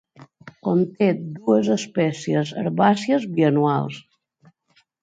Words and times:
Conté 0.67 1.09
dues 1.35 1.69
espècies 1.75 2.55
herbàcies 2.63 3.31
bianuals. 3.39 4.03